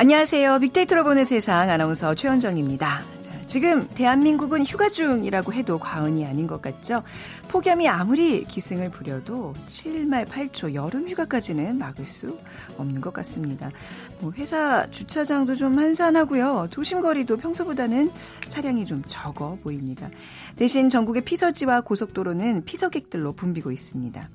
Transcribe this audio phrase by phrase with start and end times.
[0.00, 0.60] 안녕하세요.
[0.60, 3.02] 빅데이터로 보는 세상 아나운서 최현정입니다.
[3.20, 7.02] 자, 지금 대한민국은 휴가 중이라고 해도 과언이 아닌 것 같죠?
[7.48, 12.38] 폭염이 아무리 기승을 부려도 7말 8초 여름 휴가까지는 막을 수
[12.78, 13.70] 없는 것 같습니다.
[14.20, 16.68] 뭐 회사 주차장도 좀 한산하고요.
[16.70, 18.10] 도심 거리도 평소보다는
[18.48, 20.08] 차량이 좀 적어 보입니다.
[20.56, 24.30] 대신 전국의 피서지와 고속도로는 피서객들로 붐비고 있습니다.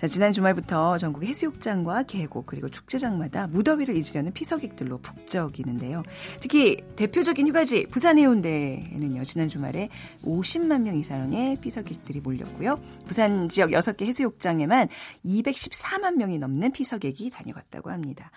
[0.00, 6.02] 자, 지난 주말부터 전국 해수욕장과 계곡 그리고 축제장마다 무더위를 잊으려는 피서객들로 북적이는데요.
[6.40, 9.24] 특히 대표적인 휴가지 부산 해운대에는요.
[9.24, 9.90] 지난 주말에
[10.24, 12.80] 50만 명 이상의 피서객들이 몰렸고요.
[13.04, 14.88] 부산 지역 6개 해수욕장에만
[15.22, 18.30] 214만 명이 넘는 피서객이 다녀갔다고 합니다.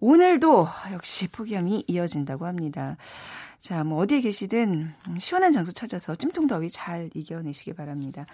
[0.00, 2.98] 오늘도 역시 폭염이 이어진다고 합니다.
[3.58, 8.26] 자, 뭐 어디에 계시든 시원한 장소 찾아서 찜통더위 잘 이겨내시기 바랍니다.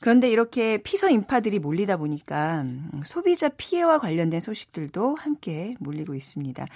[0.00, 2.64] 그런데 이렇게 피서 인파들이 몰리다 보니까
[3.04, 6.66] 소비자 피해와 관련된 소식들도 함께 몰리고 있습니다.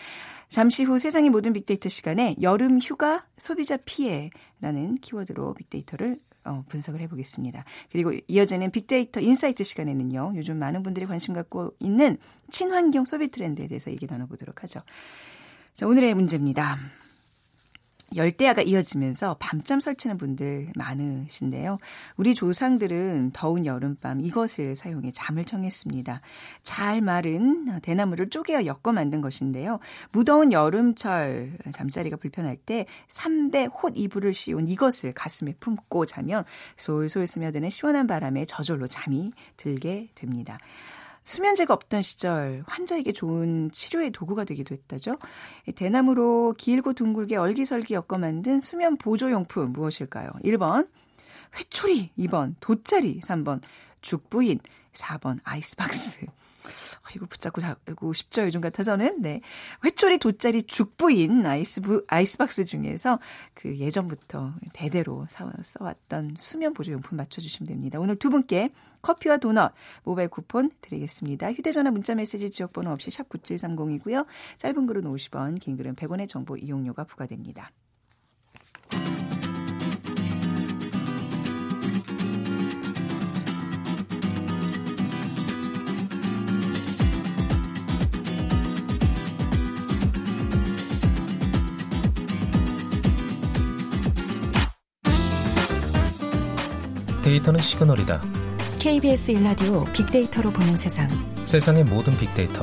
[0.49, 7.65] 잠시 후 세상의 모든 빅데이터 시간에 여름 휴가 소비자 피해라는 키워드로 빅데이터를 어, 분석을 해보겠습니다.
[7.91, 12.19] 그리고 이어지는 빅데이터 insight 시간에는요, 요즘 많은 분들이 관심 갖고 있는
[12.51, 14.81] 친환경 소비 트렌드에 대해서 얘기 나눠보도록 하죠.
[15.75, 16.79] 자, 오늘의 문제입니다.
[18.17, 21.79] 열대야가 이어지면서 밤잠 설치는 분들 많으신데요.
[22.17, 26.21] 우리 조상들은 더운 여름밤 이것을 사용해 잠을 청했습니다.
[26.63, 29.79] 잘 마른 대나무를 쪼개어 엮어 만든 것인데요.
[30.13, 36.45] 무더운 여름철 잠자리가 불편할 때 삼배 홑 이불을 씌운 이것을 가슴에 품고 자면
[36.77, 40.59] 솔솔 스며드는 시원한 바람에 저절로 잠이 들게 됩니다.
[41.25, 45.17] 수면제가 없던 시절 환자에게 좋은 치료의 도구가 되기도 했다죠.
[45.75, 50.31] 대나무로 길고 둥글게 얼기설기 엮어 만든 수면 보조용품 무엇일까요?
[50.45, 50.89] 1번
[51.57, 53.61] 회초리, 2번 돗자리, 3번
[54.01, 54.59] 죽부인,
[54.93, 56.27] 4번 아이스박스.
[56.65, 59.23] 어, 이거 붙잡고 자고 싶죠, 요즘 같아서는.
[59.23, 59.41] 네.
[59.85, 63.19] 회초리, 돗자리, 죽부인 아이스부, 아이스박스 중에서
[63.55, 65.27] 그 예전부터 대대로
[65.63, 67.99] 써왔던 수면 보조용품 맞춰주시면 됩니다.
[67.99, 68.71] 오늘 두 분께
[69.03, 69.73] 커피와 도넛
[70.05, 71.53] 모바일 쿠폰 드리겠습니다.
[71.53, 74.27] 휴대전화 문자메시지 지역번호 없이 샵 9730이고요.
[74.59, 77.73] 짧은 글은 50원, 긴 글은 100원의 정보 이용료가 부과됩니다.
[97.33, 98.21] 데이터는 시그널이다.
[98.79, 101.09] KBS 일라디오 빅데이터로 보는 세상.
[101.47, 102.61] 세상의 모든 빅데이터.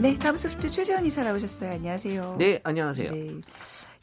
[0.00, 1.70] 네, 다음 소프트 최재원 이사 나오셨어요.
[1.74, 2.34] 안녕하세요.
[2.36, 3.12] 네, 안녕하세요.
[3.12, 3.30] 네.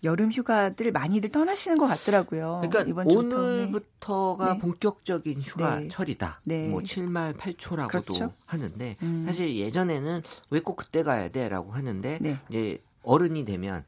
[0.05, 2.61] 여름 휴가들 많이들 떠나시는 것 같더라고요.
[2.63, 4.59] 그러니까 이번 오늘부터가 네.
[4.59, 6.41] 본격적인 휴가철이다.
[6.45, 6.67] 네.
[6.69, 8.31] 뭐 7말 8초라고도 그렇죠?
[8.45, 9.23] 하는데 음.
[9.27, 12.37] 사실 예전에는 왜 꼭 그때 가야 돼라고 하는데 네.
[12.49, 13.83] 이제 어른이 되면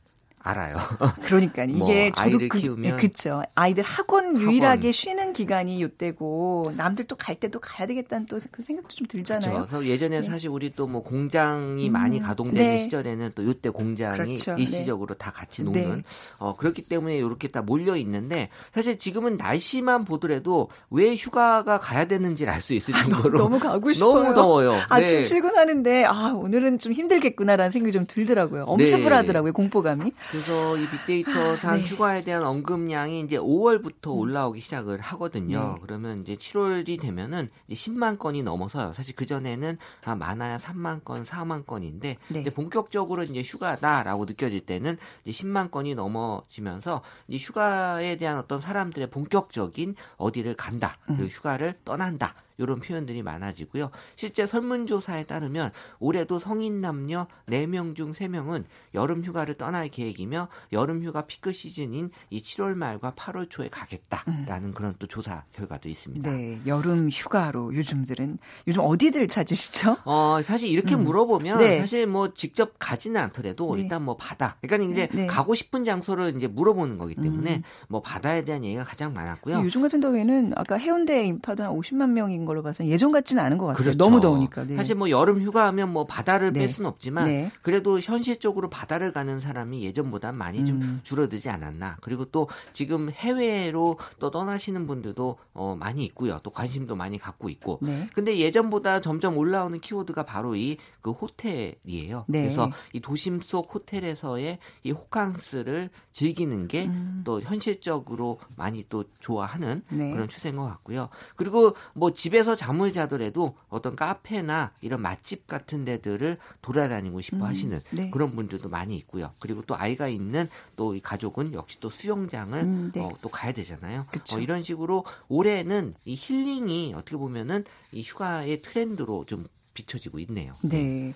[0.47, 0.78] 알아요.
[1.23, 3.41] 그러니까 이게 뭐 저도 그, 키우면 그쵸.
[3.56, 8.94] 아이들 학원 유일하게 쉬는 기간이 요때고 남들 또 갈 때도 가야 되겠다는 또 그 생각도
[8.94, 9.66] 좀 들잖아요.
[9.66, 10.28] 그래서 예전에 네.
[10.28, 12.78] 사실 우리 또 뭐 공장이 음, 많이 가동되는 네.
[12.83, 14.53] 시절에는 또 요때 공장이 그렇죠.
[14.53, 15.17] 일시적으로 네.
[15.17, 16.03] 다 같이 노는 네.
[16.38, 22.53] 어 그렇기 때문에 이렇게 다 몰려 있는데 사실 지금은 날씨만 보더라도 왜 휴가가 가야 되는지를
[22.53, 24.13] 알 수 있을 정도로 너무 가고 싶어요.
[24.23, 24.79] 너무 더워요.
[24.89, 25.23] 아침 네.
[25.23, 28.63] 출근하는데 아 오늘은 좀 힘들겠구나라는 생각이 좀 들더라고요.
[28.66, 30.12] 엄습을 하더라고요 공포감이.
[30.35, 31.84] 그래서 이 빅데이터상 아, 네.
[31.85, 34.19] 휴가에 대한 언급량이 이제 5월부터 음.
[34.19, 35.75] 올라오기 시작을 하거든요.
[35.75, 35.81] 네.
[35.81, 38.91] 그러면 이제 7월이 되면은 이제 10만 건이 넘어서요.
[38.91, 42.41] 사실 그 전에는 아, 많아야 3만 건, 4만 건인데 네.
[42.41, 49.09] 이제 본격적으로 이제 휴가다라고 느껴질 때는 이제 10만 건이 넘어지면서 이제 휴가에 대한 어떤 사람들의
[49.12, 51.15] 본격적인 어디를 간다, 음.
[51.15, 52.36] 그리고 휴가를 떠난다.
[52.57, 53.92] 이런 표현들이 많아지고요.
[54.16, 58.63] 실제 설문조사에 따르면 올해도 성인 남녀 4명 중 3명은
[58.94, 64.74] 여름 휴가를 떠날 계획이며 여름 휴가 피크 시즌인 이 7월 말과 8월 초에 가겠다라는 음.
[64.74, 66.30] 그런 또 조사 결과도 있습니다.
[66.30, 68.38] 네, 여름 휴가로 요즘들은
[68.68, 69.98] 요즘 어디들 찾으시죠?
[70.06, 71.04] 어, 사실 이렇게 음.
[71.04, 71.80] 물어보면 네.
[71.80, 73.84] 사실 뭐 직접 가지는 않더라도 네.
[73.84, 74.57] 일단 뭐 바다.
[74.62, 75.28] 그러니까 이제 네.
[75.28, 77.63] 가고 싶은 장소를 이제 물어보는 거기 때문에 음.
[77.90, 79.62] 뭐 바다에 대한 얘기가 가장 많았고요.
[79.63, 83.68] 요즘 같은 경우에는 아까 해운대 인파도 한 50만 명인 걸로 봐서 예전 같지는 않은 것
[83.68, 83.81] 같아요.
[83.81, 83.97] 그렇죠.
[83.97, 84.65] 너무 더우니까.
[84.65, 84.75] 네.
[84.75, 86.62] 사실 뭐 여름 휴가하면 뭐 바다를 네.
[86.62, 87.51] 뺄 수는 없지만 네.
[87.62, 91.00] 그래도 현실적으로 바다를 가는 사람이 예전보다 많이 좀 음.
[91.03, 91.97] 줄어들지 않았나.
[92.01, 96.39] 그리고 또 지금 해외로 또 떠나시는 분들도 어 많이 있고요.
[96.44, 97.80] 또 관심도 많이 갖고 있고.
[97.81, 98.07] 네.
[98.13, 102.25] 근데 예전보다 점점 올라오는 키워드가 바로 이 그 호텔이에요.
[102.27, 102.42] 네.
[102.42, 107.42] 그래서 이 도심 속 호텔에서의 이 호캉스를 즐기는 게또 음.
[107.44, 110.09] 현실적으로 많이 또 좋아하는 네.
[110.12, 111.09] 그런 추세인 것 같고요.
[111.36, 117.43] 그리고 뭐 집에 집에서 잠을 자더라도 어떤 카페나 이런 맛집 같은 데들을 돌아다니고 싶어 음,
[117.43, 118.09] 하시는 네.
[118.09, 119.31] 그런 분들도 많이 있고요.
[119.39, 123.01] 그리고 또 아이가 있는 또 이 가족은 역시 또 수영장을 음, 네.
[123.01, 124.05] 어, 또 가야 되잖아요.
[124.33, 130.55] 어, 이런 식으로 올해는 이 힐링이 어떻게 보면은 이 휴가의 트렌드로 좀 비춰지고 있네요.
[130.61, 131.13] 네.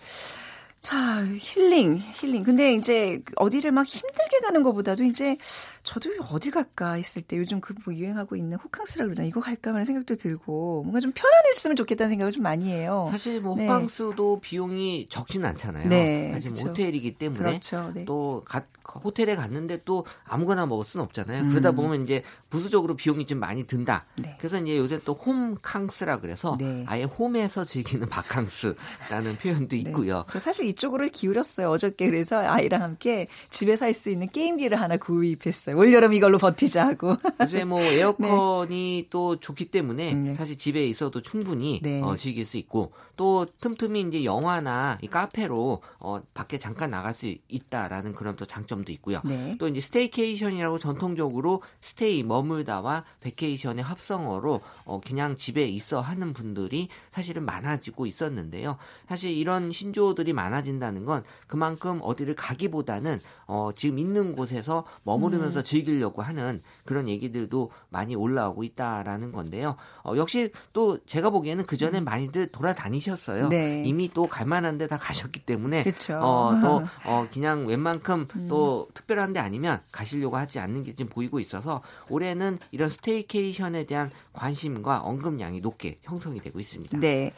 [0.82, 2.44] 자, 힐링, 힐링.
[2.44, 5.36] 근데 이제 어디를 막 힘들게 가는 것보다도 이제
[5.84, 9.30] 저도 어디 갈까 했을 때 요즘 그 뭐 유행하고 있는 호캉스라 그러잖아요.
[9.30, 13.08] 이거 갈까 하는 생각도 들고 뭔가 좀 편안했으면 좋겠다는 생각을 좀 많이 해요.
[13.12, 13.68] 사실 뭐 네.
[13.68, 15.88] 호캉스도 비용이 적진 않잖아요.
[15.88, 16.52] 네, 사실.
[16.52, 17.92] 뭐 호텔이기 때문에 그렇죠.
[17.94, 18.04] 네.
[18.06, 18.66] 또 가-
[19.04, 21.44] 호텔에 갔는데 또 아무거나 먹을 수는 없잖아요.
[21.44, 21.50] 음.
[21.50, 24.06] 그러다 보면 이제 부수적으로 비용이 좀 많이 든다.
[24.18, 24.36] 네.
[24.40, 26.84] 그래서 이제 요새 또 홈캉스라 그래서 네.
[26.88, 29.78] 아예 홈에서 즐기는 바캉스라는 표현도 네.
[29.84, 30.26] 있고요.
[30.30, 31.70] 저 사실 이쪽으로 기울였어요.
[31.70, 35.76] 어저께 그래서 아이랑 함께 집에서 할 수 있는 게임기를 하나 구입했어요.
[35.78, 37.18] 올여름 이걸로 버티자 하고.
[37.42, 40.36] 요새 뭐 에어컨이 또 좋기 때문에 네.
[40.36, 42.02] 사실 집에 있어도 충분히 네.
[42.02, 47.34] 어, 즐길 수 있고 또 틈틈이 이제 영화나 이 카페로 어, 밖에 잠깐 나갈 수
[47.50, 49.22] 있다라는 그런 또 장점도 있고요.
[49.26, 49.58] 네.
[49.60, 57.46] 또 이제 staycation이라고 전통적으로 stay 머물다와 vacation의 합성어로 어 그냥 집에 있어 하는 분들이 사실은
[57.46, 58.78] 많아지고 있었는데요.
[59.08, 66.22] 사실 이런 신조어들이 많아 진다는 건 그만큼 어디를 가기보다는 어 지금 있는 곳에서 머무르면서 즐기려고
[66.22, 69.76] 하는 그런 얘기들도 많이 올라오고 있다라는 건데요.
[70.04, 73.48] 어 역시 또 제가 보기에는 그 전에 많이들 돌아다니셨어요.
[73.50, 73.84] 네.
[73.86, 76.18] 이미 또 갈 만한 데 다 가셨기 때문에 그렇죠.
[76.20, 81.40] 어, 또, 어, 그냥 웬만큼 또 특별한 데 아니면 가시려고 하지 않는 게 지금 보이고
[81.40, 86.98] 있어서 올해는 이런 스테이케이션에 대한 관심과 언급량이 높게 형성이 되고 있습니다.
[86.98, 87.34] 네.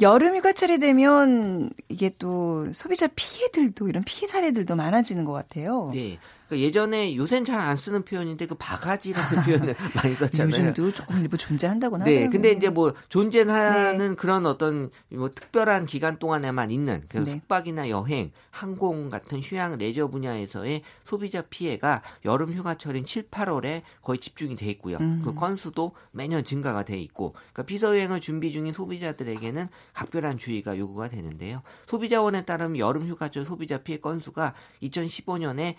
[0.00, 5.90] 여름 휴가철이 되면 이게 또 소비자 피해들도 이런 피해 사례들도 많아지는 것 같아요.
[5.94, 6.18] 네.
[6.46, 10.68] 그러니까 예전에 요새는 잘 안 쓰는 표현인데 그 바가지라는 표현을 많이 썼잖아요.
[10.68, 12.30] 요즘도 조금 일부 존재한다고 네, 하더라고요.
[12.30, 17.32] 근데 이제 뭐 존재하는 그런 어떤 뭐 특별한 기간 동안에만 있는 그래서 네.
[17.32, 24.56] 숙박이나 여행, 항공 같은 휴양 레저 분야에서의 소비자 피해가 여름 휴가철인 7, 8월에 거의 집중이
[24.56, 24.98] 돼 있고요.
[24.98, 25.22] 음.
[25.24, 31.08] 그 건수도 매년 증가가 돼 있고, 그러니까 비서 여행을 준비 중인 소비자들에게는 각별한 주의가 요구가
[31.08, 31.62] 되는데요.
[31.86, 35.74] 소비자원에 따르면 여름 휴가철 소비자 피해 건수가 2015년에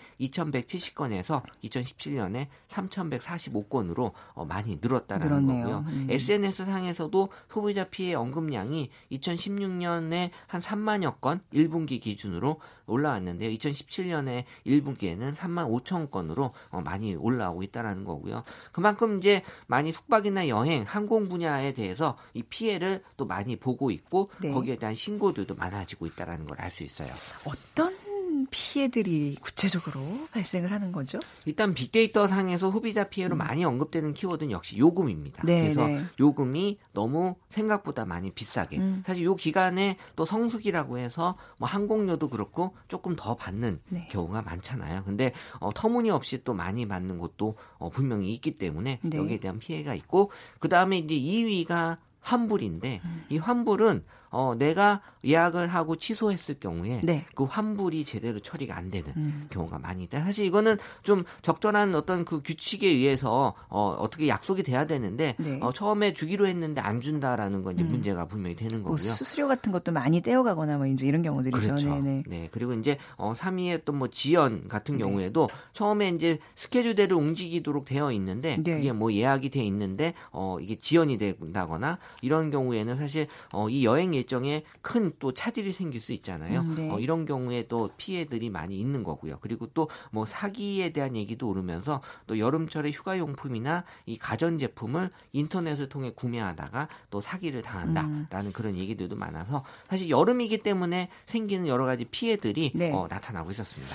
[0.62, 5.64] 2,170건에서 2017년에 3,145건으로 어, 많이 늘었다라는 늘었네요.
[5.64, 5.84] 거고요.
[5.88, 6.06] 음.
[6.10, 13.50] SNS 상에서도 소비자 피해 언급량이 2016년에 한 3만여 건 1분기 기준으로 올라왔는데요.
[13.50, 18.44] 2017년에 1분기에는 3만 5천 건으로 어, 많이 올라오고 있다라는 거고요.
[18.72, 24.50] 그만큼 이제 많이 숙박이나 여행, 항공 분야에 대해서 이 피해를 또 많이 보고 있고 네.
[24.50, 27.08] 거기에 대한 신고들도 많아지고 있다라는 걸 알 수 있어요.
[27.44, 27.94] 어떤
[28.50, 30.00] 피해들이 구체적으로
[30.32, 31.18] 발생을 하는 거죠?
[31.44, 35.42] 일단 빅데이터 상에서 소비자 피해로 많이 언급되는 키워드는 역시 요금입니다.
[35.42, 35.46] 음.
[35.46, 36.04] 네, 그래서 네.
[36.18, 38.78] 요금이 너무 생각보다 많이 비싸게.
[38.78, 39.02] 음.
[39.06, 44.08] 사실 요 기간에 또 성수기라고 해서 뭐 항공료도 그렇고 조금 더 받는 네.
[44.10, 45.04] 경우가 많잖아요.
[45.04, 49.16] 근데 어, 터무니없이 또 많이 받는 곳도 어, 분명히 있기 때문에 네.
[49.16, 53.24] 여기에 대한 피해가 있고 그 다음에 이제 2위가 환불인데 음.
[53.28, 57.24] 이 환불은 어, 내가 예약을 하고 취소했을 경우에 네.
[57.34, 59.46] 그 환불이 제대로 처리가 안 되는 음.
[59.50, 60.22] 경우가 많이 있다.
[60.22, 65.58] 사실 이거는 좀 적절한 어떤 그 규칙에 의해서 어, 어떻게 약속이 돼야 되는데 네.
[65.62, 67.90] 어, 처음에 주기로 했는데 안 준다라는 건 이제 음.
[67.90, 69.12] 문제가 분명히 되는 뭐 거고요.
[69.12, 71.60] 수수료 같은 것도 많이 떼어가거나 뭐 이제 이런 경우들이죠.
[71.60, 71.88] 그렇죠.
[71.94, 72.24] 네네.
[72.26, 72.48] 네.
[72.52, 75.04] 그리고 이제 어 3위에 또뭐 지연 같은 네.
[75.04, 78.76] 경우에도 처음에 이제 스케줄대로 움직이도록 되어 있는데 네.
[78.76, 84.14] 그게 뭐 예약이 돼 있는데 어 이게 지연이 된다거나 이런 경우에는 사실 어 이 여행
[84.18, 86.60] 일정에 큰 또 차질이 생길 수 있잖아요.
[86.60, 86.90] 음, 네.
[86.90, 89.38] 어 이런 경우에 또 피해들이 많이 있는 거고요.
[89.40, 96.12] 그리고 또 뭐 사기에 대한 얘기도 오르면서 또 여름철에 휴가용품이나 이 가전 제품을 인터넷을 통해
[96.14, 102.92] 구매하다가 또 사기를 당한다라는 그런 얘기들도 많아서 사실 여름이기 때문에 생기는 여러 가지 피해들이 네.
[102.92, 103.94] 어, 나타나고 있었습니다.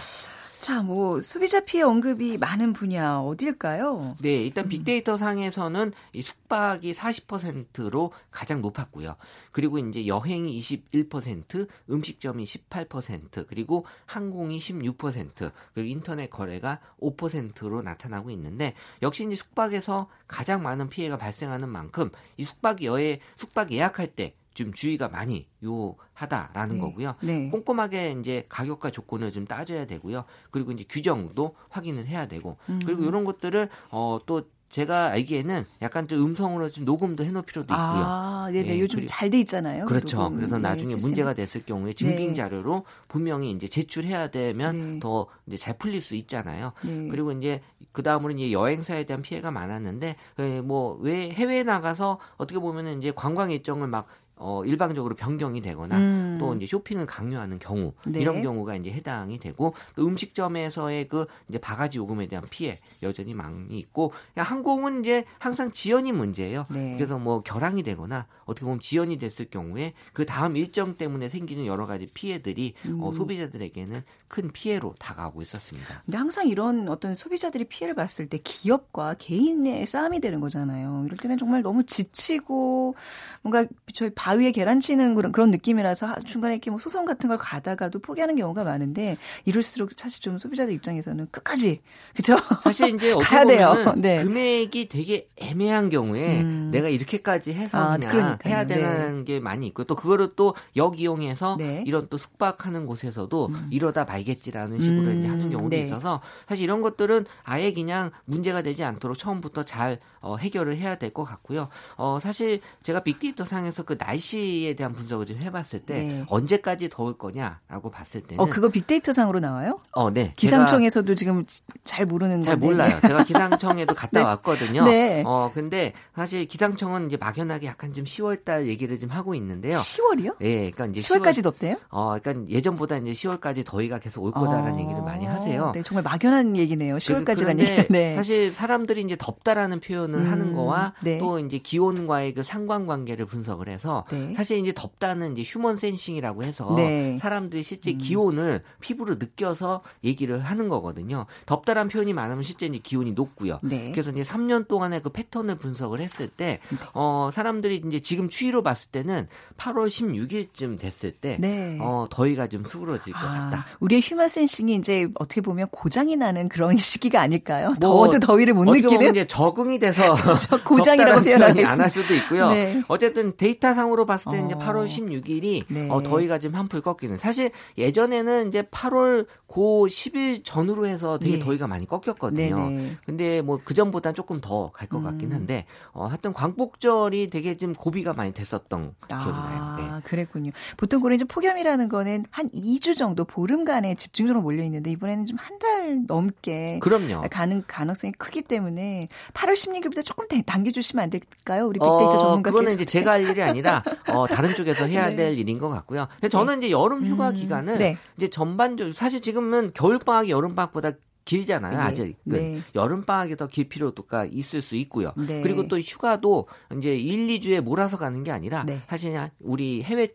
[0.64, 4.16] 자, 뭐 소비자 피해 언급이 많은 분야 어딜까요?
[4.22, 4.46] 네, 음.
[4.46, 9.18] 일단 빅데이터 상에서는 이 숙박이 40%로 가장 높았고요.
[9.52, 18.74] 그리고 이제 여행이 21%, 음식점이 18%, 그리고 항공이 16%, 그리고 인터넷 거래가 5%로 나타나고 있는데
[19.02, 24.74] 역시 이제 숙박에서 가장 많은 피해가 발생하는 만큼 이 숙박 여행 숙박 예약할 때 좀
[24.74, 26.82] 주의가 많이 요하다라는 네.
[26.82, 27.16] 거고요.
[27.22, 27.50] 네.
[27.50, 30.26] 꼼꼼하게 이제 가격과 조건을 좀 따져야 되고요.
[30.52, 32.80] 그리고 이제 규정도 확인을 해야 되고 음.
[32.86, 34.44] 그리고 이런 것들을 어또
[34.74, 37.78] 제가 알기에는 약간 좀 음성으로 좀 녹음도 해놓을 필요도 있고요.
[37.78, 38.70] 아, 네네.
[38.70, 39.86] 예, 요즘 잘 돼 있잖아요.
[39.86, 40.32] 그렇죠.
[40.32, 42.34] 그래서 나중에 네, 문제가 됐을 경우에 증빙 네.
[42.34, 45.00] 자료로 분명히 이제 제출해야 되면 네.
[45.00, 46.74] 더 이제 잘 풀릴 수 있잖아요.
[46.84, 47.08] 네.
[47.10, 52.98] 그리고 이제 그 다음으로 이제 여행사에 대한 피해가 많았는데 예, 뭐왜 해외에 나가서 어떻게 보면은
[52.98, 56.38] 이제 관광 일정을 막 어, 일방적으로 변경이 되거나 음.
[56.40, 58.20] 또 이제 쇼핑을 강요하는 경우 네.
[58.20, 63.78] 이런 경우가 이제 해당이 되고 또 음식점에서의 그 이제 바가지 요금에 대한 피해 여전히 많이
[63.80, 66.66] 있고 항공은 이제 항상 지연이 문제예요.
[66.70, 66.96] 네.
[66.96, 71.86] 그래서 뭐 결항이 되거나 어떻게 보면 지연이 됐을 경우에 그 다음 일정 때문에 생기는 여러
[71.86, 73.04] 가지 피해들이 어, 음.
[73.04, 76.02] 어, 소비자들에게는 큰 피해로 다가오고 있었습니다.
[76.06, 81.04] 근데 항상 이런 어떤 소비자들이 피해를 봤을 때 기업과 개인의 싸움이 되는 거잖아요.
[81.06, 82.96] 이럴 때는 정말 너무 지치고
[83.42, 88.00] 뭔가 저희 바위에 계란 치는 그런 그런 느낌이라서 중간에 이렇게 뭐 소송 같은 걸 가다가도
[88.00, 91.82] 포기하는 경우가 많은데 이럴수록 사실 좀 소비자들 입장에서는 끝까지
[92.16, 92.42] 그렇죠?
[92.64, 94.24] 사실 이제 어떻게 보면 네.
[94.24, 96.70] 금액이 되게 애매한 경우에 음.
[96.72, 98.38] 내가 이렇게까지 해서 아, 그냥.
[98.46, 98.76] 해야 네.
[98.76, 99.24] 되는 네.
[99.26, 101.84] 게 많이 있고 또 그거를 또 역 이용해서 네.
[101.86, 103.68] 이런 또 숙박하는 곳에서도 음.
[103.72, 105.20] 이러다 말겠지라는 식으로 음.
[105.20, 105.82] 이제 하는 경우도 네.
[105.82, 111.14] 있어서 사실 이런 것들은 아예 그냥 문제가 되지 않도록 처음부터 잘 어, 해결을 해야 될
[111.14, 111.68] 것 같고요.
[111.98, 116.26] 어, 사실 제가 빅데이터 상에서 그 날씨에 대한 분석을 좀 해봤을 때 네.
[116.28, 119.80] 언제까지 더울 거냐라고 봤을 때는 어 그거 빅데이터 상으로 나와요?
[119.92, 120.34] 어, 네.
[120.36, 121.46] 기상청에서도 지금
[121.84, 122.68] 잘 모르는 잘 건데.
[122.68, 123.00] 몰라요.
[123.02, 124.26] 제가 기상청에도 갔다 네.
[124.26, 124.86] 왔거든요.
[124.86, 125.24] 네.
[125.26, 129.74] 어 근데 사실 기상청은 이제 막연하게 약간 좀 10월달 얘기를 좀 하고 있는데요.
[129.74, 130.36] 10월이요?
[130.42, 131.76] 예, 그러니까 이제 10월까지 10월, 덥대요?
[131.90, 134.80] 어, 그러니까 예전보다 이제 10월까지 더위가 계속 올 거다라는 어...
[134.80, 135.72] 얘기를 많이 하세요.
[135.74, 136.98] 네, 정말 막연한 얘기네요.
[136.98, 137.88] 10월까지라는 얘기.
[137.90, 138.16] 네.
[138.16, 141.18] 사실 사람들이 이제 덥다라는 표현을 음, 하는 거와 네.
[141.20, 144.34] 또 이제 기온과의 그 상관관계를 분석을 해서 네.
[144.36, 147.18] 사실 이제 덥다는 이제 휴먼 센싱이라고 해서 네.
[147.20, 147.98] 사람들이 실제 음.
[147.98, 151.26] 기온을 피부로 느껴서 얘기를 하는 거거든요.
[151.46, 153.60] 덥다란 표현이 많으면 실제 이제 기온이 높고요.
[153.62, 153.92] 네.
[153.92, 156.78] 그래서 이제 3년 동안의 그 패턴을 분석을 했을 때 네.
[156.94, 161.78] 어, 사람들이 이제 지금 추위로 봤을 때는 8월 16일쯤 됐을 때 네.
[161.80, 163.66] 어, 더위가 좀 수그러질 것 아, 같다.
[163.80, 167.68] 우리의 휴먼 센싱이 이제 어떻게 보면 고장이 나는 그런 시기가 아닐까요?
[167.68, 170.16] 뭐, 더워도 더위를 못 느끼는 이제 적응이 돼서
[170.66, 171.72] 고장이라고 표현하겠습니다.
[171.72, 172.50] 안할 수도 있고요.
[172.50, 172.82] 네.
[172.88, 174.46] 어쨌든 데이터상으로 봤을 때 어.
[174.46, 175.90] 이제 8월 16일이 네.
[175.90, 177.18] 어, 더위가 좀 한풀 꺾이는.
[177.18, 181.40] 사실 예전에는 이제 8월 고 10일 전후로 해서 되게 네.
[181.40, 182.70] 더위가 많이 꺾였거든요.
[182.70, 182.98] 네네.
[183.06, 185.36] 근데 뭐 그전보다 조금 더 갈 것 같긴 음.
[185.36, 189.76] 한데 어, 하여튼 광복절이 되게 좀 고비가 많이 됐었던 아, 기억이 나요.
[189.78, 190.02] 네.
[190.04, 190.52] 그랬군요.
[190.78, 195.54] 보통 그런 이제 폭염이라는 거는 한 2주 정도 보름간에 집중적으로 몰려 있는데 이번에는 좀 한
[195.60, 197.22] 달 넘게 그럼요.
[197.30, 201.68] 가는 가능성이 크기 때문에 8월 16일보다 조금 당겨 주시면 안 될까요?
[201.68, 202.52] 우리 빅데이터 어, 전문가께서.
[202.58, 205.16] 그거는 이제 제가 할 일이 아니라 어, 다른 쪽에서 해야 네.
[205.16, 206.08] 될 일인 것 같고요.
[206.30, 206.68] 저는 네.
[206.68, 207.98] 이제 여름 휴가 음, 기간은 네.
[208.18, 210.92] 이제 전반적으로 사실 지금은 겨울 방학이 여름 방학보다
[211.26, 211.78] 길잖아요.
[211.78, 211.84] 네.
[211.84, 212.60] 아직 네.
[212.76, 215.14] 여름 방학이 더 길 필요가 있을 수 있고요.
[215.16, 215.40] 네.
[215.40, 216.48] 그리고 또 휴가도
[216.78, 218.82] 이제 1, 2주에 몰아서 가는 게 아니라 네.
[218.88, 220.10] 사실 우리 해외에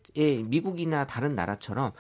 [0.47, 1.93] 미국이나 다른 나라처럼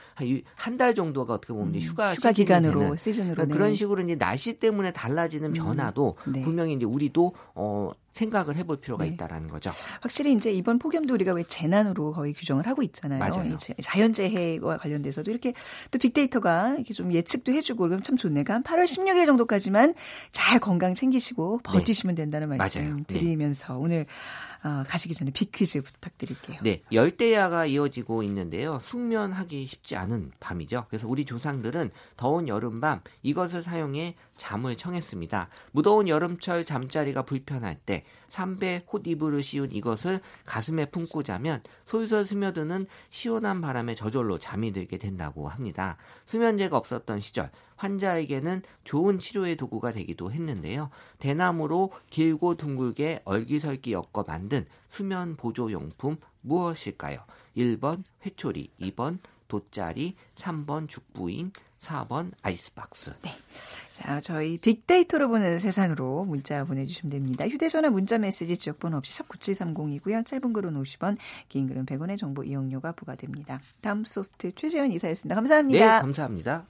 [0.55, 4.59] 한 달 정도가 어떻게 보면 음, 휴가, 휴가 기간으로 시즌으로 그러니까 그런 식으로 이제 날씨
[4.59, 6.43] 때문에 달라지는 음, 변화도 네.
[6.43, 9.11] 분명히 이제 우리도 어 생각을 해볼 필요가 네.
[9.11, 9.71] 있다라는 거죠.
[10.01, 13.21] 확실히 이제 이번 폭염도 우리가 왜 재난으로 거의 규정을 하고 있잖아요.
[13.21, 13.57] 맞아요.
[13.81, 15.53] 자연재해와 관련돼서도 이렇게
[15.91, 18.45] 또 빅데이터가 이렇게 좀 예측도 해주고 그럼 참 좋네요.
[18.49, 19.95] 한 8월 16일 정도까지만
[20.33, 21.73] 잘 건강 챙기시고 네.
[21.73, 22.97] 버티시면 된다는 말씀.
[22.97, 23.03] 네.
[23.07, 23.79] 드리면서 네.
[23.79, 24.07] 오늘
[24.65, 26.61] 어, 가시기 전에 빅퀴즈 부탁드릴게요.
[26.63, 28.81] 네, 열대야가 이어지고 있는데요.
[28.83, 30.85] 숙면하기 쉽지 않은 밤이죠.
[30.89, 35.49] 그래서 우리 조상들은 더운 여름밤 이것을 사용해 잠을 청했습니다.
[35.73, 43.61] 무더운 여름철 잠자리가 불편할 때 삼배 콧이불을 씌운 이것을 가슴에 품고 자면 솔솔 스며드는 시원한
[43.61, 45.97] 바람에 저절로 잠이 들게 된다고 합니다.
[46.27, 50.91] 수면제가 없었던 시절 환자에게는 좋은 치료의 도구가 되기도 했는데요.
[51.19, 57.25] 대나무로 길고 둥글게 얼기설기 엮어 만든 수면 보조 용품 무엇일까요?
[57.57, 61.53] 1번 회초리, 2번 돗자리, 3번 죽부인,
[61.83, 63.13] 4번 아이스박스.
[63.23, 63.31] 네.
[63.93, 67.47] 자, 저희 빅데이터로 보는 세상으로 문자 보내주시면 됩니다.
[67.49, 70.25] 휴대전화 문자 메시지 지역번호 없이 샵 9730이고요.
[70.25, 71.17] 짧은 글은 50원,
[71.49, 73.61] 긴 글은 100원의 정보 이용료가 부과됩니다.
[73.81, 75.35] 다음 소프트 최재현 이사였습니다.
[75.35, 75.95] 감사합니다.
[75.97, 76.67] 네, 감사합니다.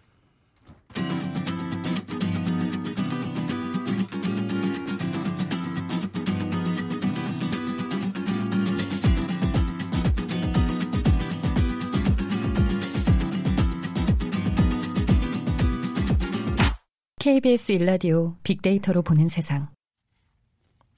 [17.29, 19.69] KBS 일라디오 빅데이터로 보는 세상.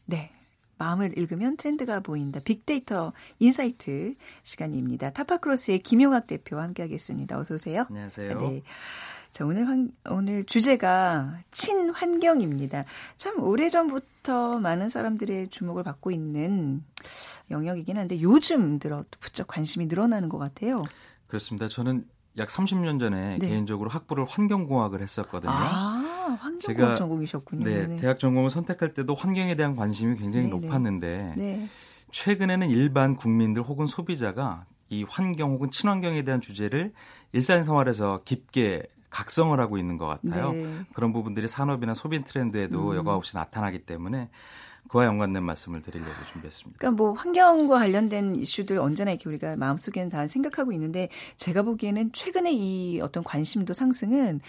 [0.04, 0.30] 네.
[0.78, 2.38] 마음을 읽으면 트렌드가 보인다.
[2.38, 5.10] 빅데이터 insight 시간입니다.
[5.10, 7.37] 타파크로스의 김용학 대표와 함께하겠습니다.
[7.37, 7.84] 어서 오세요.
[7.88, 8.40] 안녕하세요.
[8.42, 8.62] 네.
[9.32, 12.84] 자, 오늘 환, 오늘 주제가 친환경입니다.
[13.16, 16.84] 참 오래전부터 많은 사람들의 주목을 받고 있는
[17.50, 20.84] 영역이긴 한데 요즘 들어 부쩍 관심이 늘어나는 것 같아요.
[21.26, 21.66] 그렇습니다.
[21.66, 22.06] 저는
[22.38, 23.49] 약 30년 전에 네.
[23.49, 25.52] 개인적으로 학부를 환경공학을 했었거든요.
[25.52, 27.64] 아, 환경공학 전공이셨군요.
[27.64, 30.66] 네, 네, 대학 전공을 선택할 때도 환경에 대한 관심이 굉장히 네네.
[30.66, 31.68] 높았는데 네.
[32.10, 36.92] 최근에는 일반 국민들 혹은 소비자가 이 환경 혹은 친환경에 대한 주제를
[37.32, 40.52] 일상생활에서 깊게 각성을 하고 있는 것 같아요.
[40.52, 40.64] 네.
[40.94, 42.96] 그런 부분들이 산업이나 소비 트렌드에도 음.
[42.96, 44.30] 여과 없이 나타나기 때문에
[44.88, 46.78] 그와 연관된 말씀을 드리려고 준비했습니다.
[46.78, 52.52] 그러니까 뭐 환경과 관련된 이슈들 언제나 이렇게 우리가 마음속에는 다 생각하고 있는데 제가 보기에는 최근에
[52.52, 54.40] 이 어떤 관심도 상승은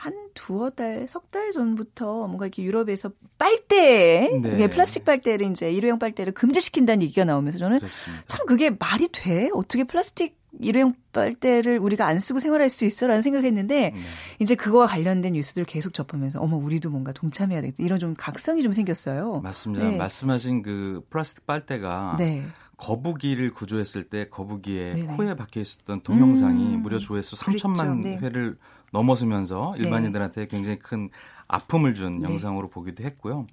[0.00, 4.68] 한 두어 달, 석 달 전부터 뭔가 이렇게 유럽에서 빨대, 네.
[4.70, 8.24] 플라스틱 빨대를 이제 일회용 빨대를 금지시킨다는 얘기가 나오면서 저는 그렇습니다.
[8.26, 9.50] 참 그게 말이 돼?
[9.52, 14.00] 어떻게 플라스틱 일회용 빨대를 우리가 안 쓰고 생활할 수 있어라는 생각을 했는데 네.
[14.38, 18.72] 이제 그거와 관련된 뉴스들 계속 접하면서 어머 우리도 뭔가 동참해야 되겠다 이런 좀 각성이 좀
[18.72, 19.40] 생겼어요.
[19.40, 19.84] 맞습니다.
[19.84, 19.96] 네.
[19.96, 22.44] 말씀하신 그 플라스틱 빨대가 네.
[22.76, 25.16] 거북이를 구조했을 때 거북이의 네네.
[25.16, 26.82] 코에 박혀 있었던 동영상이 음.
[26.82, 28.24] 무려 조회수 3천만 그렇죠.
[28.24, 28.56] 회를
[28.92, 29.84] 넘어서면서 네.
[29.84, 31.10] 일반인들한테 굉장히 큰
[31.46, 32.28] 아픔을 준 네.
[32.28, 33.46] 영상으로 보기도 했고요.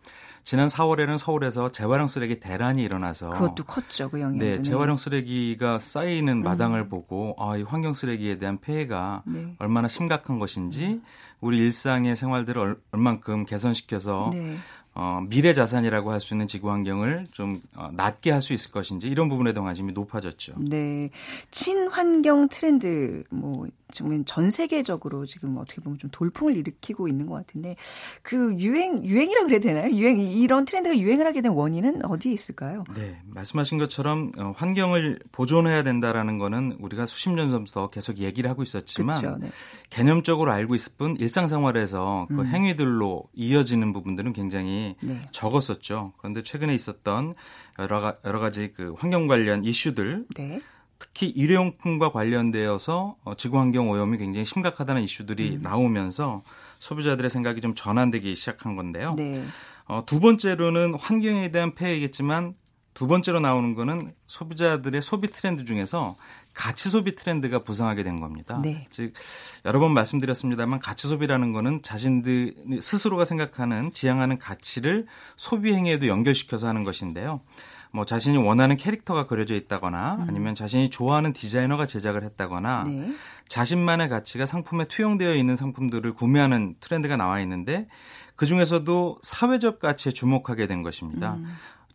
[0.48, 4.38] 지난 4월에는 서울에서 재활용 쓰레기 대란이 일어나서 그것도 컸죠, 그 영향.
[4.38, 6.42] 네, 재활용 쓰레기가 쌓이는 음.
[6.42, 9.56] 마당을 보고 아, 이 환경 쓰레기에 대한 폐해가 네.
[9.60, 11.01] 얼마나 심각한 것인지
[11.42, 14.56] 우리 일상의 생활들을 얼만큼 개선시켜서 네.
[14.96, 19.08] 어, 미래 자산이라고 할 수 있는 지구 환경을 좀 어, 낮게 할 수 있을 것인지
[19.10, 20.54] 이런 부분에 대한 관심이 높아졌죠.
[20.60, 21.10] 네.
[21.51, 27.75] 친환경 트렌드 뭐 지금 전 세계적으로 지금 어떻게 보면 좀 돌풍을 일으키고 있는 것 같은데
[28.22, 29.94] 그 유행 유행이라 그래야 되나요?
[29.96, 32.84] 유행 이런 트렌드가 유행을 하게 된 원인은 어디에 있을까요?
[32.96, 38.63] 네, 말씀하신 것처럼 어, 환경을 보존해야 된다라는 거는 우리가 수십 년 전부터 계속 얘기를 하고
[38.63, 39.50] 있었지만 그렇죠, 네.
[39.89, 42.46] 개념적으로 알고 있을 뿐 일상생활에서 그 음.
[42.46, 45.22] 행위들로 이어지는 부분들은 굉장히 네.
[45.32, 46.13] 적었었죠.
[46.17, 47.36] 그런데 최근에 있었던
[47.79, 50.59] 여러, 여러 가지 그 환경 관련 이슈들 네.
[51.00, 55.62] 특히 일회용품과 관련되어서 어, 지구 환경 오염이 굉장히 심각하다는 이슈들이 음.
[55.62, 56.44] 나오면서
[56.79, 59.14] 소비자들의 생각이 좀 전환되기 시작한 건데요.
[59.16, 59.44] 네.
[59.86, 62.55] 어, 두 번째로는 환경에 대한 폐해겠지만
[62.98, 66.16] 두 번째로 나오는 거는 소비자들의 소비 트렌드 중에서
[66.55, 68.60] 가치 소비 트렌드가 부상하게 된 겁니다.
[68.64, 68.88] 네.
[68.90, 69.14] 즉
[69.66, 75.05] 여러 번 말씀드렸습니다만 가치 소비라는 거는 자신들 스스로가 생각하는 지향하는 가치를
[75.36, 77.42] 소비 행위에도 연결시켜서 하는 것인데요.
[77.91, 80.25] 뭐 자신이 원하는 캐릭터가 그려져 있다거나 음.
[80.27, 83.13] 아니면 자신이 좋아하는 디자이너가 제작을 했다거나 네.
[83.47, 87.87] 자신만의 가치가 상품에 투영되어 있는 상품들을 구매하는 트렌드가 나와 있는데
[88.35, 91.35] 그 중에서도 사회적 가치에 주목하게 된 것입니다.
[91.35, 91.47] 음.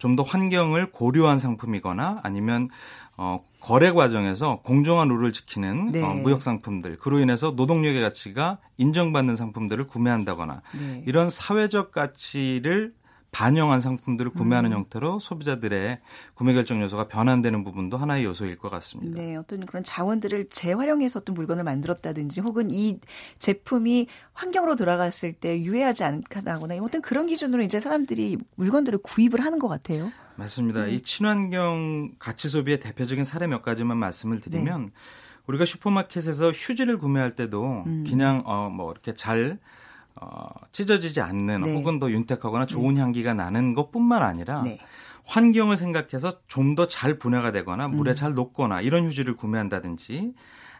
[0.02, 2.68] 좀더 환경을 고려한 상품이거나 아니면
[3.16, 6.02] 어, 거래 과정에서 공정한 룰을 지키는 네.
[6.02, 11.05] 어, 무역 상품들 그로 인해서 노동력의 가치가 인정받는 상품들을 구매한다거나 네.
[11.07, 12.94] 이런 사회적 가치를
[13.33, 14.77] 반영한 상품들을 구매하는 음.
[14.77, 16.01] 형태로 소비자들의
[16.35, 19.21] 구매 결정 요소가 변환되는 부분도 하나의 요소일 것 같습니다.
[19.21, 23.01] 네, 어떤 그런 자원들을 재활용해서 어떤 물건을 만들었다든지 혹은 이
[23.38, 29.66] 제품이 환경으로 돌아갔을 때 유해하지 않다거나 어떤 그런 기준으로 이제 사람들이 물건들을 구입을 하는 것
[29.68, 30.12] 같아요.
[30.37, 30.85] 맞습니다.
[30.85, 30.92] 네.
[30.92, 34.90] 이 친환경 가치 소비의 대표적인 사례 몇 가지만 말씀을 드리면 네.
[35.47, 38.05] 우리가 슈퍼마켓에서 휴지를 구매할 때도 음.
[38.07, 39.59] 그냥 어 뭐 이렇게 잘
[40.20, 41.75] 어, 찢어지지 않는 네.
[41.75, 43.01] 혹은 더 윤택하거나 좋은 네.
[43.01, 44.79] 향기가 나는 것뿐만 아니라 네.
[45.25, 48.14] 환경을 생각해서 좀 더 잘 분해가 되거나 물에 음.
[48.14, 50.35] 잘 녹거나 이런 휴지를 구매한다든지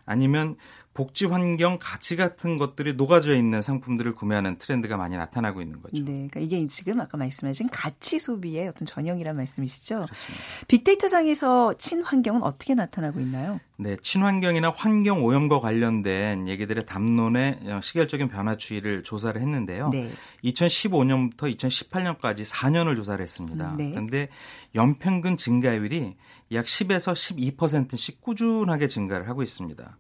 [0.05, 0.57] 아니면
[0.95, 5.97] 복지 환경 가치 같은 것들이 녹아져 있는 상품들을 구매하는 트렌드가 많이 나타나고 있는 거죠.
[5.97, 6.29] 네.
[6.31, 10.05] 그러니까 이게 지금 아까 말씀하신 가치 소비의 어떤 전형이란 말씀이시죠?
[10.05, 10.45] 그렇습니다.
[10.69, 13.59] 빅데이터 상에서 친환경은 어떻게 나타나고 있나요?
[13.79, 19.89] 네, 친환경이나 환경 오염과 관련된 얘기들의 담론의 시결적인 변화 추이를 조사를 했는데요.
[19.89, 20.11] 네.
[20.45, 23.75] 2015년부터 2018년까지 4년을 조사를 했습니다.
[23.77, 23.91] 네.
[23.91, 24.29] 그런데
[24.75, 26.17] 연평균 증가율이
[26.53, 27.13] 약 10에서
[27.57, 29.97] 12%씩 꾸준하게 증가를 하고 있습니다.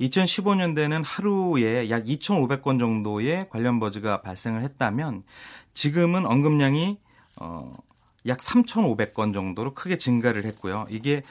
[0.00, 5.22] 2015년대에는 하루에 약 2,500건 정도의 관련 버즈가 발생을 했다면
[5.72, 6.98] 지금은 언급량이
[7.40, 7.74] 어,
[8.26, 10.86] 약 3,500건 정도로 크게 증가를 했고요.
[10.88, 11.22] 이게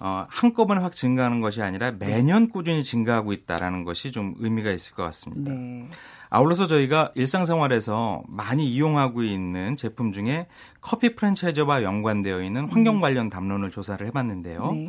[0.00, 5.04] 어, 한꺼번에 확 증가하는 것이 아니라 매년 꾸준히 증가하고 있다라는 것이 좀 의미가 있을 것
[5.04, 5.52] 같습니다.
[5.52, 5.88] 네.
[6.30, 10.48] 아울러서 저희가 일상생활에서 많이 이용하고 있는 제품 중에
[10.80, 13.00] 커피 프랜차이즈와 연관되어 있는 환경 음.
[13.00, 14.72] 관련 담론을 조사를 해봤는데요.
[14.72, 14.88] 네.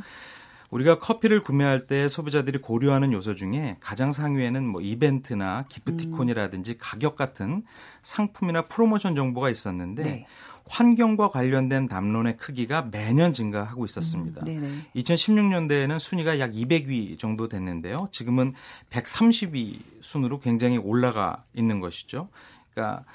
[0.75, 6.77] 우리가 커피를 구매할 때 소비자들이 고려하는 요소 중에 가장 상위에는 뭐 이벤트나 기프티콘이라든지 음.
[6.79, 7.63] 가격 같은
[8.03, 10.25] 상품이나 프로모션 정보가 있었는데 네.
[10.67, 14.41] 환경과 관련된 담론의 크기가 매년 증가하고 있었습니다.
[14.47, 18.09] 음, 2016년대에는 순위가 약 200위 정도 됐는데요.
[18.11, 18.51] 지금은
[18.89, 22.27] 130위 순으로 굉장히 올라가 있는 것이죠.
[22.73, 23.05] 그러니까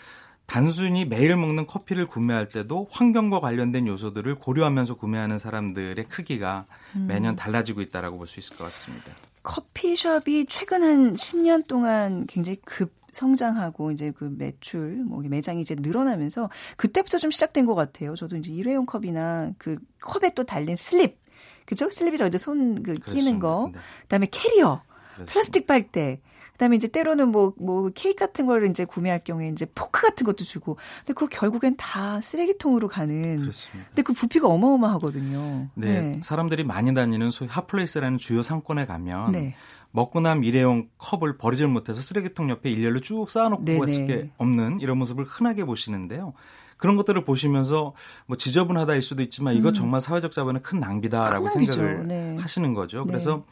[0.50, 7.06] 단순히 매일 먹는 커피를 구매할 때도 환경과 관련된 요소들을 고려하면서 구매하는 사람들의 크기가 음.
[7.06, 9.12] 매년 달라지고 있다라고 볼 수 있을 것 같습니다.
[9.44, 16.50] 커피숍이 최근 한 10년 동안 굉장히 급 성장하고 이제 그 매출 뭐 매장이 이제 늘어나면서
[16.76, 18.16] 그때부터 좀 시작된 것 같아요.
[18.16, 21.20] 저도 이제 일회용 컵이나 그 컵에 또 달린 슬립
[21.64, 21.88] 그죠?
[21.88, 23.70] sleeve이라고 이제 손그 끼는 거.
[23.72, 23.78] 네.
[24.02, 24.82] 그다음에 캐리어,
[25.14, 25.32] 그렇습니다.
[25.32, 26.20] 플라스틱 빨대.
[26.60, 30.44] 그다음에 이제 때로는 뭐뭐 뭐 케이크 같은 거를 이제 구매할 경우에 이제 포크 같은 것도
[30.44, 30.76] 주고.
[30.98, 33.40] 근데 그 결국엔 다 쓰레기통으로 가는.
[33.40, 33.88] 그렇습니다.
[33.88, 35.68] 근데 그 부피가 어마어마하거든요.
[35.74, 36.20] 네, 네.
[36.22, 39.54] 사람들이 많이 다니는 소위 hot place라는 주요 상권에 가면 네.
[39.92, 44.98] 먹고 난 일회용 컵을 버리질 못해서 쓰레기통 옆에 일렬로 쭉 쌓아놓고 갈 수밖에 없는 이런
[44.98, 46.34] 모습을 흔하게 보시는데요.
[46.76, 47.94] 그런 것들을 보시면서
[48.26, 49.74] 뭐 지저분하다일 수도 있지만 이거 음.
[49.74, 52.36] 정말 사회적 자본의 큰 낭비다라고 큰 생각을 네.
[52.38, 53.06] 하시는 거죠.
[53.06, 53.42] 그래서 네.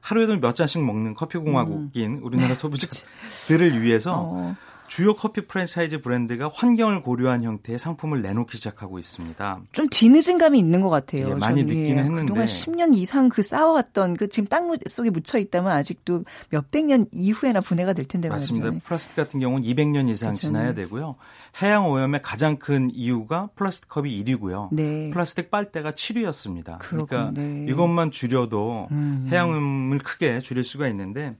[0.00, 2.20] 하루에도 몇 잔씩 먹는 커피 공화국인 음.
[2.22, 4.56] 우리나라 소비자들을 위해서 어.
[4.90, 9.60] 주요 커피 프랜차이즈 브랜드가 환경을 고려한 형태의 상품을 내놓기 시작하고 있습니다.
[9.70, 11.30] 좀 뒤늦은 감이 있는 것 같아요.
[11.30, 15.38] 예, 많이 느끼는 예, 했는데 그동안 10년 이상 그 쌓아왔던 그 지금 땅 속에 묻혀
[15.38, 18.66] 있다면 아직도 몇백 년 이후에나 분해가 될 텐데 맞습니다.
[18.66, 18.84] 말이죠.
[18.84, 20.48] 플라스틱 같은 경우는 200년 이상 그렇죠.
[20.48, 21.14] 지나야 되고요.
[21.62, 24.70] 해양 오염의 가장 큰 이유가 플라스틱 컵이 1위고요.
[24.72, 25.10] 네.
[25.10, 26.78] 플라스틱 빨대가 7위였습니다.
[26.80, 27.64] 그러니까 네.
[27.68, 29.28] 이것만 줄여도 음.
[29.30, 31.36] 해양 오염을 크게 줄일 수가 있는데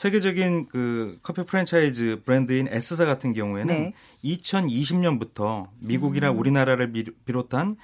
[0.00, 3.92] 세계적인 그 커피 프랜차이즈 브랜드인 S사 같은 경우에는 네.
[4.24, 6.38] 2020년부터 미국이나 음.
[6.38, 6.90] 우리나라를
[7.26, 7.76] 비롯한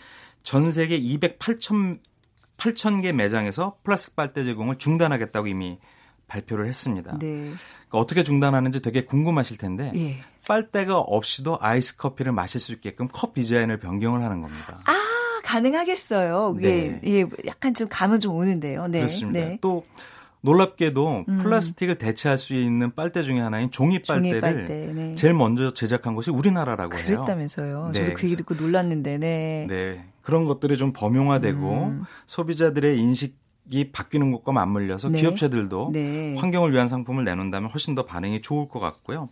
[0.43, 1.99] 전 세계 2만
[2.57, 5.79] 8천 개 매장에서 플라스틱 빨대 제공을 중단하겠다고 이미
[6.27, 7.19] 발표를 했습니다.
[7.19, 7.53] 네.
[7.89, 10.17] 그러니까 어떻게 중단하는지 되게 궁금하실 텐데 예.
[10.49, 14.81] 빨대가 없이도 아이스 커피를 마실 수 있게끔 컵 디자인을 변경을 하는 겁니다.
[14.87, 14.95] 아
[15.45, 16.55] 가능하겠어요.
[16.55, 17.21] 그게 네.
[17.21, 18.87] 예, 약간 좀 감은 좀 오는데요.
[18.87, 19.01] 네.
[19.01, 19.39] 그렇습니다.
[19.39, 19.59] 네.
[19.61, 19.85] 또
[20.47, 21.39] 놀랍게도 음.
[21.39, 25.15] 플라스틱을 대체할 수 있는 빨대 중에 하나인 종이 빨대를 종이 빨대, 네.
[25.17, 27.05] 제일 먼저 제작한 것이 우리나라라고 해요.
[27.05, 27.91] 그랬다면서요.
[27.93, 28.05] 네.
[28.05, 29.67] 저도 그 얘기 듣고 놀랐는데, 네.
[29.69, 30.05] 네.
[30.23, 32.03] 그런 것들이 좀 범용화되고 음.
[32.27, 33.37] 소비자들의 인식
[33.69, 35.21] 이 바뀌는 것과 맞물려서 네.
[35.21, 36.37] 기업체들도 네.
[36.37, 39.29] 환경을 위한 상품을 내놓는다면 훨씬 더 반응이 좋을 것 같고요.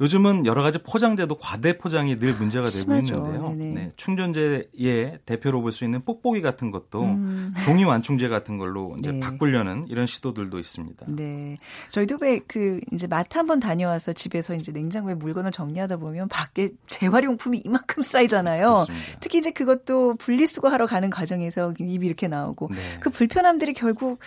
[0.00, 3.14] 요즘은 여러 가지 포장재도 과대 포장이 늘 문제가 되고 심하죠.
[3.14, 3.54] 있는데요.
[3.56, 7.54] 네, 충전재의 대표로 볼 수 있는 뽁뽁이 같은 것도 음.
[7.64, 9.20] 종이 완충제 같은 걸로 이제 네.
[9.20, 11.06] 바꾸려는 이런 시도들도 있습니다.
[11.08, 11.58] 네.
[11.88, 17.62] 저희도 왜 그 이제 마트 한번 다녀와서 집에서 이제 냉장고에 물건을 정리하다 보면 밖에 재활용품이
[17.64, 18.84] 이만큼 쌓이잖아요.
[18.84, 19.18] 그렇습니다.
[19.20, 22.76] 특히 이제 그것도 분리수거하러 가는 과정에서 입이 이렇게 나오고 네.
[23.00, 24.20] 그 불편함들이 결국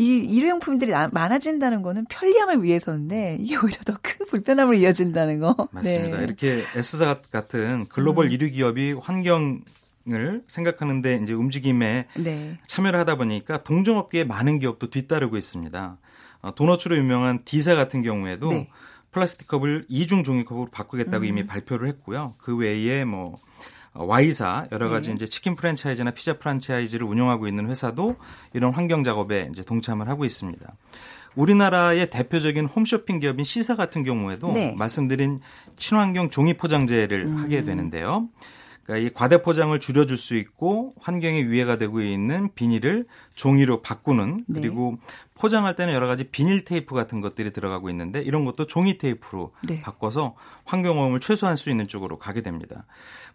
[0.00, 5.54] 이 일회용품들이 많아진다는 거는 편리함을 위해서인데 이게 오히려 더 큰 불편함을 이어진다는 거.
[5.72, 6.18] 맞습니다.
[6.18, 6.24] 네.
[6.24, 8.30] 이렇게 S사 같은 글로벌 음.
[8.30, 9.60] 1위 기업이 환경
[10.08, 12.56] 을 생각하는데 이제 움직임에 네.
[12.66, 15.98] 참여를 하다 보니까 동종업계에 많은 기업도 뒤따르고 있습니다.
[16.40, 18.70] 어, 도너츠로 유명한 D사 같은 경우에도 네.
[19.12, 21.28] 플라스틱 컵을 이중 종이컵으로 바꾸겠다고 음.
[21.28, 22.32] 이미 발표를 했고요.
[22.38, 23.38] 그 외에 뭐
[23.92, 25.16] Y사 여러 가지 네.
[25.16, 28.16] 이제 치킨 프랜차이즈나 피자 프랜차이즈를 운영하고 있는 회사도
[28.52, 30.74] 이런 환경 작업에 이제 동참을 하고 있습니다.
[31.34, 34.74] 우리나라의 대표적인 홈쇼핑 기업인 C사 같은 경우에도 네.
[34.76, 35.40] 말씀드린
[35.76, 37.38] 친환경 종이 포장재를 음.
[37.38, 38.28] 하게 되는데요.
[38.90, 44.60] 그러니까 이 과대 포장을 줄여줄 수 있고 환경에 위해가 되고 있는 비닐을 종이로 바꾸는 네.
[44.60, 44.98] 그리고
[45.34, 49.80] 포장할 때는 여러 가지 비닐 테이프 같은 것들이 들어가고 있는데 이런 것도 종이 테이프로 네.
[49.80, 52.84] 바꿔서 환경오염을 최소화할 수 있는 쪽으로 가게 됩니다.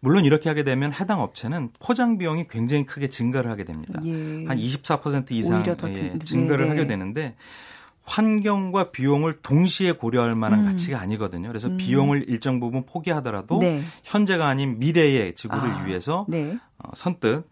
[0.01, 4.01] 물론 이렇게 하게 되면 해당 업체는 포장 비용이 굉장히 크게 증가를 하게 됩니다.
[4.03, 4.11] 예.
[4.11, 6.69] 한24% 이상 예, 증가를 네.
[6.69, 7.35] 하게 되는데
[8.05, 10.65] 환경과 비용을 동시에 고려할 만한 음.
[10.65, 11.47] 가치가 아니거든요.
[11.47, 11.77] 그래서 음.
[11.77, 13.81] 비용을 일정 부분 포기하더라도 네.
[14.03, 16.57] 현재가 아닌 미래의 지구를 아, 위해서 네.
[16.77, 17.43] 어, 선뜻 어,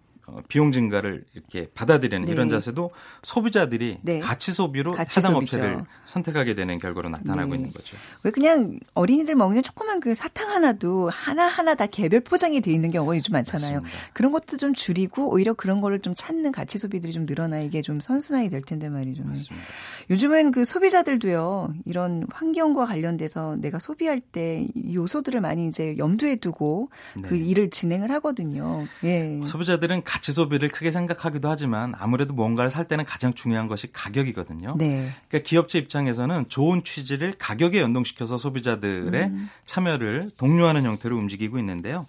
[0.47, 2.31] 비용 증가를 이렇게 받아들이는 네.
[2.31, 2.91] 이런 자세도
[3.23, 4.19] 소비자들이 네.
[4.19, 5.57] 가치 소비로 가치 해당 소비죠.
[5.57, 7.57] 업체를 선택하게 되는 결과로 나타나고 네.
[7.57, 7.97] 있는 거죠.
[8.23, 12.89] 왜 그냥 어린이들 먹는 조그만 그 사탕 하나도 하나 하나 다 개별 포장이 돼 있는
[12.91, 13.81] 경우가 요즘 많잖아요.
[13.81, 14.09] 맞습니다.
[14.13, 17.99] 그런 것도 좀 줄이고 오히려 그런 거를 좀 찾는 가치 소비들이 좀 늘어나 이게 좀
[17.99, 19.23] 선순환이 될 텐데 말이죠.
[19.23, 19.65] 맞습니다.
[20.09, 26.89] 요즘은 그 소비자들도요 이런 환경과 관련돼서 내가 소비할 때 요소들을 많이 이제 염두에 두고
[27.23, 27.39] 그 네.
[27.39, 28.85] 일을 진행을 하거든요.
[29.03, 29.41] 예.
[29.45, 34.75] 소비자들은 가치 소비를 크게 생각하기도 하지만 아무래도 뭔가를 살 때는 가장 중요한 것이 가격이거든요.
[34.77, 35.09] 네.
[35.27, 39.49] 그러니까 기업체 입장에서는 좋은 취지를 가격에 연동시켜서 소비자들의 음.
[39.65, 42.05] 참여를 독려하는 형태로 움직이고 있는데요.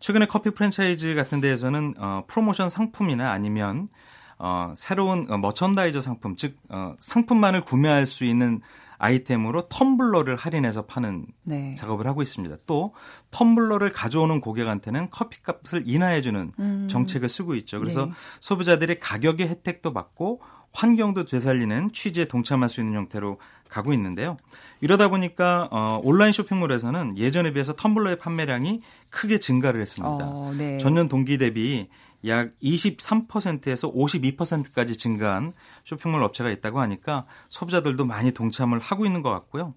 [0.00, 3.86] 최근에 커피 프랜차이즈 같은 데에서는 어, 프로모션 상품이나 아니면
[4.38, 8.62] 어, 새로운 어, 머천다이저 상품, 즉 어, 상품만을 구매할 수 있는
[9.02, 11.74] 아이템으로 텀블러를 할인해서 파는 네.
[11.76, 12.56] 작업을 하고 있습니다.
[12.66, 12.94] 또
[13.32, 16.88] 텀블러를 가져오는 고객한테는 커피값을 인하해주는 음.
[16.88, 17.80] 정책을 쓰고 있죠.
[17.80, 18.12] 그래서 네.
[18.40, 20.40] 소비자들이 가격의 혜택도 받고
[20.72, 23.38] 환경도 되살리는 취지에 동참할 수 있는 형태로
[23.68, 24.36] 가고 있는데요.
[24.80, 30.24] 이러다 보니까 어, 온라인 쇼핑몰에서는 예전에 비해서 텀블러의 판매량이 크게 증가를 했습니다.
[30.24, 30.78] 어, 네.
[30.78, 31.88] 전년 동기 대비
[32.26, 35.52] 약 23%에서 52%까지 증가한
[35.84, 39.74] 쇼핑몰 업체가 있다고 하니까 소비자들도 많이 동참을 하고 있는 것 같고요.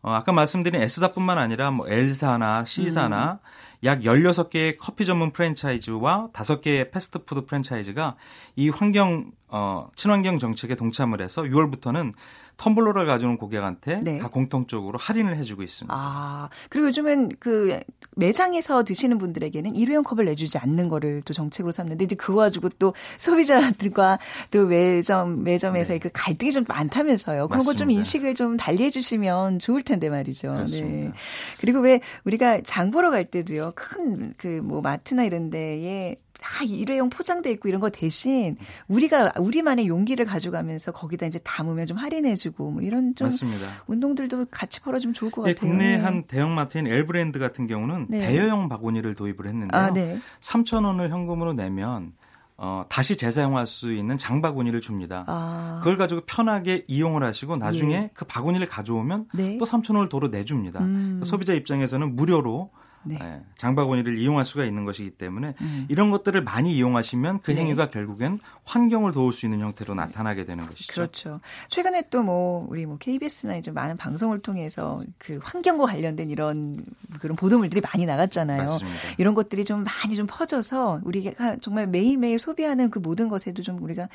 [0.00, 3.38] 어, 아까 말씀드린 S사뿐만 아니라 뭐 L사나 C사나 음.
[3.84, 8.16] 약 16개의 커피 전문 프랜차이즈와 5개의 패스트푸드 프랜차이즈가
[8.56, 12.12] 이 환경 어, 친환경 정책에 동참을 해서 6월부터는
[12.58, 14.18] 텀블러를 가져온 고객한테 네.
[14.18, 15.94] 다 공통적으로 할인을 해주고 있습니다.
[15.96, 17.78] 아 그리고 요즘은 그
[18.16, 22.94] 매장에서 드시는 분들에게는 일회용 컵을 내주지 않는 거를 또 정책으로 삼는데 이제 그거 가지고 또
[23.16, 24.18] 소비자들과
[24.50, 26.02] 또 매점 매점에서의 네.
[26.02, 27.48] 그 갈등이 좀 많다면서요.
[27.48, 30.48] 그런 거 좀 인식을 좀 달리 해주시면 좋을 텐데 말이죠.
[30.48, 31.10] 그렇습니다.
[31.10, 31.12] 네.
[31.60, 37.10] 그리고 왜 우리가 장 보러 갈 때도요 큰 그 뭐 마트나 이런 데에 다 일회용
[37.10, 42.82] 포장돼 있고 이런 거 대신 우리가 우리만의 용기를 가져가면서 거기다 이제 담으면 좀 할인해주고 뭐
[42.82, 43.66] 이런 좀 맞습니다.
[43.86, 45.70] 운동들도 같이 벌어주면 좋을 것 네, 같아요.
[45.70, 46.02] 국내 네.
[46.02, 48.18] 한 대형 마트인 엘브랜드 같은 경우는 네.
[48.18, 49.80] 대여용 바구니를 도입을 했는데요.
[49.80, 50.18] 아, 네.
[50.40, 52.12] 3천 원을 현금으로 내면
[52.60, 55.24] 어, 다시 재사용할 수 있는 장바구니를 줍니다.
[55.28, 55.78] 아.
[55.78, 58.10] 그걸 가지고 편하게 이용을 하시고 나중에 예.
[58.14, 59.58] 그 바구니를 가져오면 네.
[59.58, 60.80] 또 3천 원을 도로 내줍니다.
[60.80, 61.20] 음.
[61.24, 62.70] 소비자 입장에서는 무료로
[63.02, 63.18] 네.
[63.20, 65.86] 예, 장바구니를 이용할 수가 있는 것이기 때문에 음.
[65.88, 67.62] 이런 것들을 많이 이용하시면 그 네.
[67.62, 70.92] 행위가 결국엔 환경을 도울 수 있는 형태로 나타나게 되는 것이죠.
[70.92, 71.40] 그렇죠.
[71.68, 76.84] 최근에 또 뭐 우리 뭐 KBS나 이제 많은 방송을 통해서 그 환경과 관련된 이런
[77.20, 78.58] 그런 보도물들이 많이 나갔잖아요.
[78.58, 78.98] 맞습니다.
[79.16, 84.08] 이런 것들이 좀 많이 좀 퍼져서 우리가 정말 매일매일 소비하는 그 모든 것에도 좀 우리가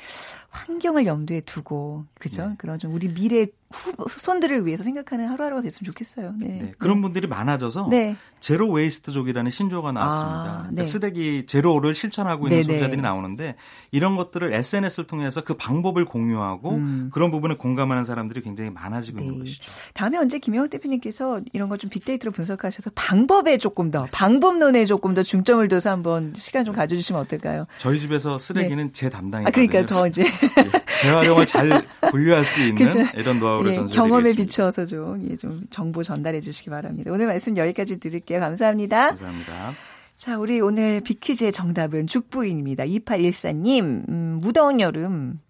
[0.50, 2.50] 환경을 염두에 두고 그죠?
[2.50, 2.54] 네.
[2.58, 6.34] 그런 좀 우리 미래 후 손들을 위해서 생각하는 하루하루가 됐으면 좋겠어요.
[6.38, 6.46] 네.
[6.46, 8.14] 네 그런 분들이 많아져서 네.
[8.38, 10.34] zero waste족이라는 신조어가 나왔습니다.
[10.34, 10.84] 아, 그러니까 네.
[10.84, 12.72] 쓰레기 제로를 실천하고 있는 네, 네.
[12.74, 13.54] 소비자들이 나오는데
[13.92, 17.10] 이런 것들을 SNS를 통해서 그 방법을 공유하고 음.
[17.12, 19.62] 그런 부분을 공감하는 사람들이 굉장히 많아지고 있는 것이죠.
[19.92, 25.22] 다음에 언제 김영호 대표님께서 이런 걸 좀 빅데이터로 분석하셔서 방법에 조금 더 방법론에 조금 더
[25.22, 27.66] 중점을 둬서 한번 시간 좀 가져주시면 어떨까요?
[27.78, 29.48] 저희 집에서 쓰레기는 제 담당이거든요.
[29.48, 30.24] 아, 그러니까 더 이제
[31.00, 36.40] 재활용을 잘 분류할 수 있는 이런 노하우를 예, 경험에 비추어서 좀, 예, 좀 정보 전달해
[36.40, 37.10] 주시기 바랍니다.
[37.12, 38.40] 오늘 말씀 여기까지 드릴게요.
[38.40, 39.08] 감사합니다.
[39.08, 39.74] 감사합니다.
[40.16, 42.84] 자, 우리 오늘 비퀴즈의 정답은 죽부인입니다.
[42.84, 45.40] 2814님, 음, 무더운 여름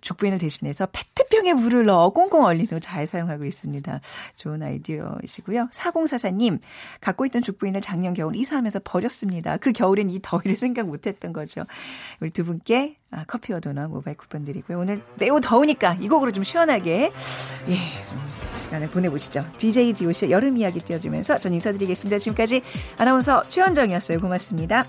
[0.00, 4.00] 죽부인을 대신해서 페트병에 물을 넣어 꽁꽁 얼린 후 잘 사용하고 있습니다.
[4.36, 5.68] 좋은 아이디어이시고요.
[5.72, 6.60] 4044님,
[7.00, 9.56] 갖고 있던 죽부인을 작년 겨울 이사하면서 버렸습니다.
[9.56, 11.64] 그 겨울엔 이 더위를 생각 못 했던 거죠.
[12.20, 14.80] 우리 두 분께 아, 커피와 도넛 모바일 쿠폰 드리고요.
[14.80, 17.12] 오늘 매우 더우니까 이 곡으로 좀 시원하게,
[17.68, 17.76] 예,
[18.08, 18.18] 좀
[18.62, 19.46] 시간을 보내보시죠.
[19.56, 22.18] DJ DOC의 여름 이야기 띄워주면서 전 인사드리겠습니다.
[22.18, 22.62] 지금까지
[22.98, 24.20] 아나운서 최현정이었어요.
[24.20, 24.84] 고맙습니다.